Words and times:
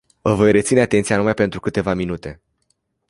Vă 0.21 0.33
voi 0.33 0.51
reține 0.51 0.81
atenția 0.81 1.17
numai 1.17 1.33
pentru 1.33 1.59
câteva 1.59 1.93
minute. 1.93 2.41